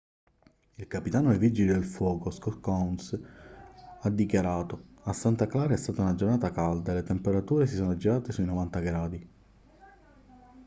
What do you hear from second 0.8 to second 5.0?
capitano dei vigili del fuoco scott kouns ha dichiarato